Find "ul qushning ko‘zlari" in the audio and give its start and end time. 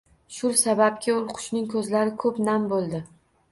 1.17-2.17